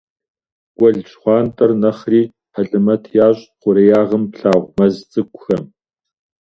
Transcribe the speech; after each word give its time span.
Гуэл 0.77 0.97
ЩхъуантӀэр 1.09 1.71
нэхъри 1.81 2.21
хьэлэмэт 2.53 3.03
ящӀ 3.27 3.43
хъуреягъым 3.59 4.23
плъагъу 4.31 4.73
мэз 4.77 4.95
цӀыкӀухэм. 5.11 5.63